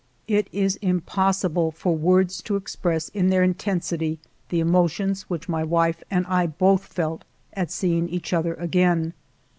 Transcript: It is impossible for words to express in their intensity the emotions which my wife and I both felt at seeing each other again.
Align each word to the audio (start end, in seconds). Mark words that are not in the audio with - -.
It 0.27 0.47
is 0.51 0.77
impossible 0.77 1.69
for 1.71 1.95
words 1.95 2.41
to 2.41 2.55
express 2.55 3.09
in 3.09 3.29
their 3.29 3.43
intensity 3.43 4.17
the 4.49 4.59
emotions 4.59 5.29
which 5.29 5.47
my 5.47 5.63
wife 5.63 6.01
and 6.09 6.25
I 6.25 6.47
both 6.47 6.87
felt 6.87 7.23
at 7.53 7.69
seeing 7.69 8.09
each 8.09 8.33
other 8.33 8.55
again. 8.55 9.13